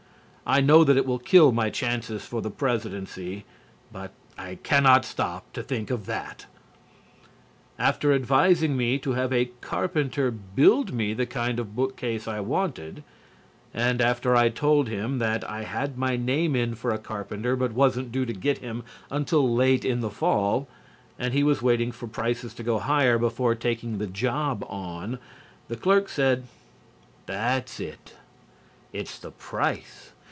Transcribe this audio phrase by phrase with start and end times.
[0.43, 3.45] I know that it will kill my chances for the Presidency,
[3.89, 6.45] but I cannot stop to think of that.
[7.79, 13.01] After advising me to have a carpenter build me the kind of bookcase I wanted,
[13.73, 17.55] and after I had told him that I had my name in for a carpenter
[17.55, 20.67] but wasn't due to get him until late in the fall,
[21.17, 25.17] as he was waiting for prices to go higher before taking the job on,
[25.69, 26.43] the clerk said:
[27.25, 28.15] "That's it.
[28.91, 30.11] It's the price.